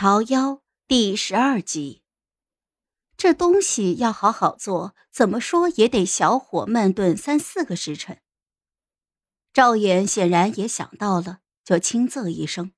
[0.00, 2.04] 桃夭第十二集。
[3.16, 8.20] 这东西要好好做，怎么说也得小火慢炖三四个时辰。
[9.52, 12.70] 赵衍显然也想到了，就轻啧一声：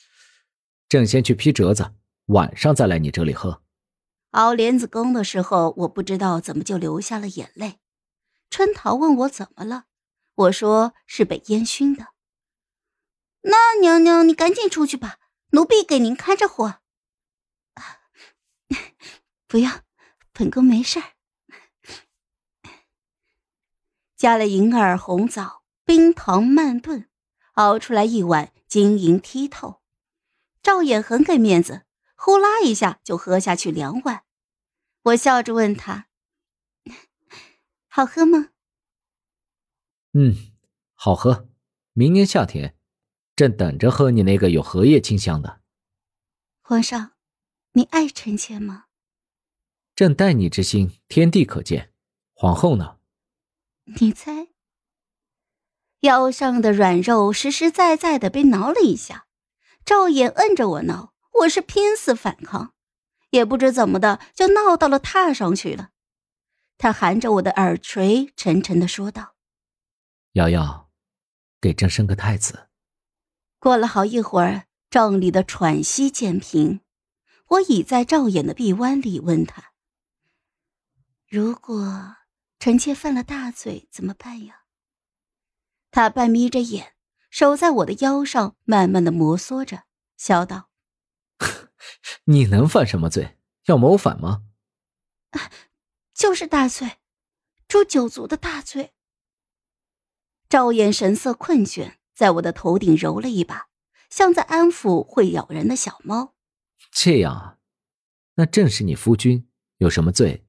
[0.90, 1.94] “朕先去批折子，
[2.26, 3.62] 晚上再来你这里喝。”
[4.32, 7.78] 熬莲子羹的时候，我不知道怎么就流下了眼泪。
[8.50, 9.84] 春桃问我怎么了，
[10.34, 12.08] 我说是被烟熏的。
[13.40, 15.18] 那娘娘，你赶紧出去吧。
[15.56, 16.82] 奴婢给您看着火。
[19.48, 19.80] 不要，
[20.34, 21.14] 本宫没事儿。
[24.14, 27.08] 加了银耳红枣，冰糖慢炖，
[27.52, 29.80] 熬出来一碗晶莹剔透。
[30.62, 34.24] 赵衍很给面子，呼啦一下就喝下去两碗。
[35.04, 36.08] 我笑着问他
[37.88, 38.50] ：“好喝吗
[40.12, 40.52] ？”“嗯，
[40.92, 41.48] 好喝。
[41.94, 42.75] 明年夏天。”
[43.36, 45.60] 朕等着喝你那个有荷叶清香的。
[46.62, 47.12] 皇上，
[47.72, 48.86] 你爱臣妾吗？
[49.94, 51.92] 朕待你之心，天地可见。
[52.32, 52.96] 皇后呢？
[54.00, 54.48] 你猜。
[56.00, 59.26] 腰上的软肉实实在在的被挠了一下，
[59.84, 62.72] 赵衍摁着我挠，我是拼死反抗，
[63.30, 65.90] 也不知怎么的就闹到了榻上去了。
[66.78, 69.34] 他含着我的耳垂，沉沉的说道
[70.32, 70.90] ：“瑶瑶，
[71.60, 72.68] 给朕生个太子。”
[73.66, 76.82] 过了好一会儿，帐里的喘息渐平，
[77.48, 79.72] 我倚在赵衍的臂弯里问他
[81.26, 82.14] ：“如果
[82.60, 84.66] 臣妾犯了大罪，怎么办呀？”
[85.90, 86.94] 他半眯着眼，
[87.28, 89.82] 手在我的腰上慢慢的摩挲着，
[90.16, 90.70] 笑道：
[92.26, 93.36] “你能犯什么罪？
[93.64, 94.44] 要谋反吗
[96.14, 96.98] ？”“就是大罪，
[97.66, 98.94] 诛九族的大罪。”
[100.48, 101.96] 赵衍神色困倦。
[102.16, 103.68] 在我的头顶揉了一把，
[104.08, 106.34] 像在安抚会咬人的小猫。
[106.90, 107.58] 这样啊，
[108.36, 110.46] 那正是你夫君，有什么罪，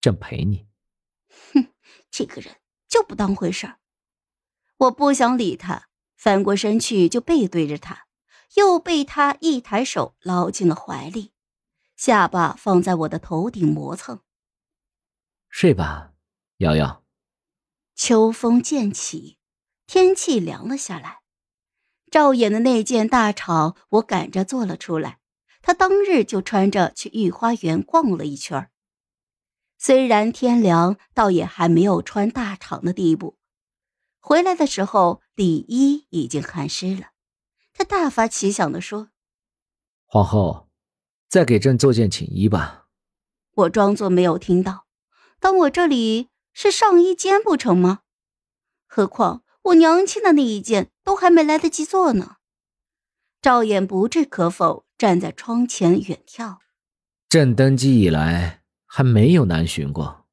[0.00, 0.68] 朕陪你。
[1.52, 1.74] 哼，
[2.08, 3.80] 这个人就不当回事儿。
[4.76, 8.06] 我不想理他，翻过身去就背对着他，
[8.54, 11.32] 又被他一抬手捞进了怀里，
[11.96, 14.20] 下巴放在我的头顶磨蹭。
[15.48, 16.12] 睡吧，
[16.58, 17.04] 瑶瑶。
[17.96, 19.37] 秋风渐起。
[19.88, 21.22] 天气凉了下来，
[22.10, 25.18] 赵衍的那件大氅，我赶着做了出来。
[25.62, 28.70] 他当日就穿着去御花园逛了一圈
[29.78, 33.38] 虽然天凉，倒也还没有穿大氅的地步。
[34.20, 37.12] 回来的时候，里衣已经汗湿了。
[37.72, 39.08] 他大发奇想地说
[40.04, 40.68] ：“皇后，
[41.28, 42.88] 再给朕做件寝衣吧。”
[43.56, 44.84] 我装作没有听到，
[45.40, 48.00] 当我这里是上衣间不成吗？
[48.86, 49.44] 何况……
[49.68, 52.36] 我娘亲的那一件都还没来得及做呢。
[53.42, 56.58] 赵衍不置可否，站在窗前远眺。
[57.28, 60.26] 朕登基以来还没有南巡过，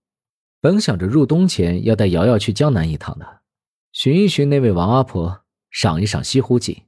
[0.62, 3.42] 本想着入冬前要带瑶瑶去江南一趟的，
[3.92, 6.86] 寻一寻那位王阿婆，赏一赏西湖景。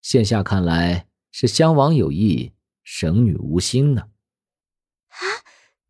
[0.00, 4.08] 现下看来是襄王有意，神女无心呢。
[5.08, 5.44] 啊，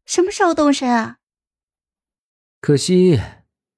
[0.05, 1.19] 什么时候动身啊？
[2.61, 3.21] 可惜。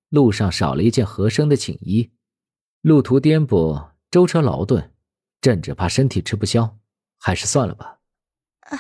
[0.09, 2.13] 路上少了一件合身的寝衣，
[2.81, 4.93] 路途颠簸，舟车劳顿，
[5.41, 6.79] 朕只怕身体吃不消，
[7.19, 7.99] 还是算了吧。
[8.61, 8.79] 啊，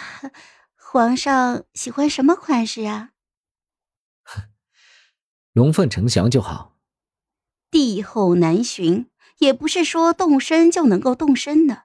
[0.76, 3.10] 皇上喜欢什么款式啊？
[5.53, 6.78] 龙凤呈祥就好。
[7.70, 11.84] 帝后难寻，也不是说动身就能够动身的。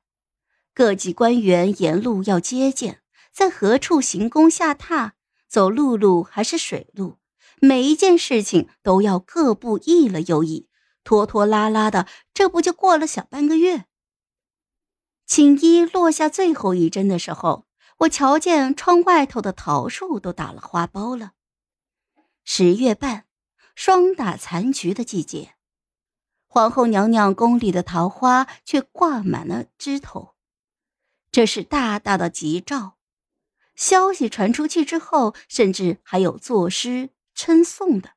[0.73, 3.02] 各级官员沿路要接见，
[3.34, 5.13] 在何处行宫下榻，
[5.47, 7.18] 走陆路还是水路？
[7.63, 10.67] 每一件事情都要各部议了又议，
[11.03, 13.85] 拖拖拉拉的，这不就过了小半个月？
[15.27, 17.67] 锦衣落下最后一针的时候，
[17.99, 21.33] 我瞧见窗外头的桃树都打了花苞了。
[22.44, 23.25] 十月半，
[23.75, 25.53] 霜打残菊的季节，
[26.47, 30.33] 皇后娘娘宫里的桃花却挂满了枝头，
[31.31, 32.97] 这是大大的吉兆。
[33.75, 37.11] 消息传出去之后，甚至还有作诗。
[37.41, 38.11] 称颂的，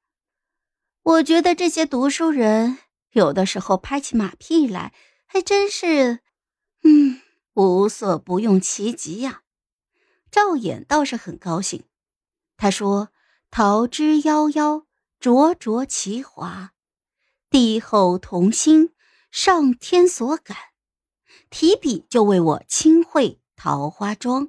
[1.02, 2.76] 我觉得这些读书人
[3.12, 4.92] 有的时候拍起马屁来，
[5.24, 6.20] 还真是，
[6.82, 7.22] 嗯，
[7.54, 9.40] 无所不用其极呀。
[10.30, 11.86] 赵衍倒是很高兴，
[12.58, 13.08] 他说
[13.50, 14.84] ：“桃之夭夭，
[15.18, 16.74] 灼灼其华；
[17.48, 18.92] 帝后同心，
[19.30, 20.54] 上天所感。”
[21.48, 24.48] 提笔就为我亲绘《桃花庄》。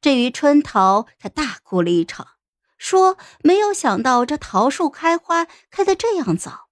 [0.00, 2.37] 至于春桃，他大哭了一场。
[2.78, 6.68] 说没有想到这桃树开花开得这样早，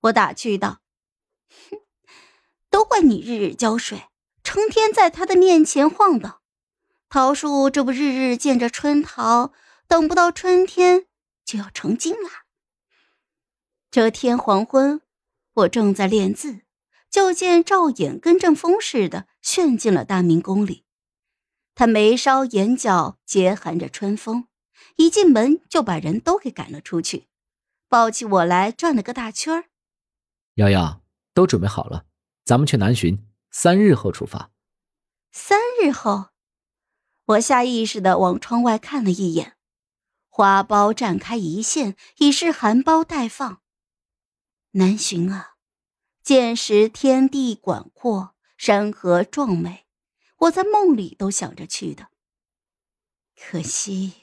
[0.00, 0.80] 我打趣道
[1.70, 1.76] ：“哼，
[2.70, 4.08] 都怪你日日浇水，
[4.42, 6.40] 成天在他的面前晃荡。
[7.10, 9.52] 桃树这不日日见着春桃，
[9.86, 11.06] 等不到春天
[11.44, 12.30] 就要成精了。
[13.90, 15.00] 这天黄昏，
[15.54, 16.60] 我正在练字，
[17.10, 20.84] 就见赵衍跟阵风似的旋进了大明宫里。
[21.74, 24.48] 他眉梢眼角结含着春风，
[24.98, 27.28] 一进门就把人都给赶了出去，
[27.88, 29.66] 抱起我来转了个大圈儿。
[30.54, 31.02] 瑶瑶，
[31.32, 32.06] 都准备好了，
[32.44, 34.50] 咱们去南巡，三日后出发。
[35.30, 36.30] 三日后。
[37.26, 39.56] 我下意识的往窗外看了一眼，
[40.28, 43.62] 花苞绽开一线，已是含苞待放。
[44.72, 45.56] 南巡啊，
[46.24, 49.86] 见识天地广阔，山河壮美，
[50.38, 52.08] 我在梦里都想着去的。
[53.36, 54.14] 可惜，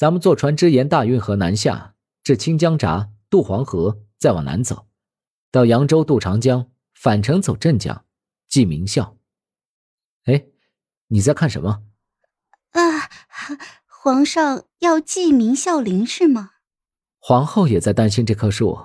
[0.00, 4.86] 咱们坐船只沿大运河南下，至清江闸渡黄河，再往南走，
[5.50, 8.06] 到扬州渡长江，返程走镇江，
[8.48, 9.18] 寄明孝。
[10.24, 10.46] 哎，
[11.08, 11.82] 你在看什么？
[12.70, 12.80] 啊，
[13.84, 16.52] 皇上要祭明孝陵是吗？
[17.18, 18.78] 皇后也在担心这棵树，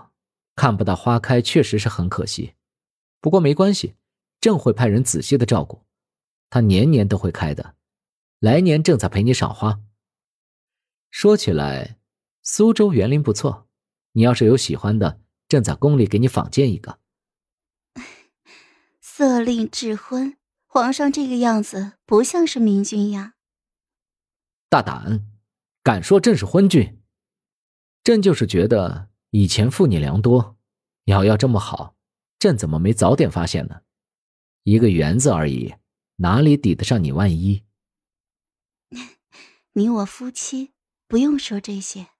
[0.54, 2.56] 看不到花开，确实是很可惜。
[3.22, 3.96] 不过没关系，
[4.42, 5.86] 朕会派人仔细的照顾，
[6.50, 7.76] 它年年都会开的。
[8.40, 9.80] 来年正在陪你赏花。
[11.18, 11.98] 说起来，
[12.44, 13.70] 苏州园林不错，
[14.12, 17.00] 你要是有喜欢的，正在宫里给你仿建一个。
[19.00, 20.36] 色令智昏，
[20.66, 23.36] 皇上这个样子不像是明君呀。
[24.68, 25.26] 大胆，
[25.82, 27.02] 敢说朕是昏君？
[28.04, 30.58] 朕就是觉得以前负你良多，
[31.06, 31.96] 瑶瑶这么好，
[32.38, 33.84] 朕怎么没早点发现呢？
[34.64, 35.76] 一个园子而已，
[36.18, 37.64] 哪里抵得上你万一？
[39.72, 40.74] 你我夫妻
[41.08, 42.15] 不用说这些。